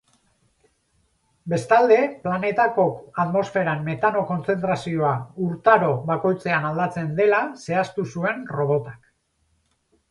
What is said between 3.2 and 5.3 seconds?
atmosferan metano kontzentrazioa